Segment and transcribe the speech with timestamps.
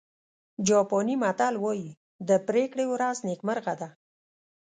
[0.67, 1.91] جاپاني متل وایي
[2.27, 3.89] د پرېکړې ورځ نیکمرغه ده.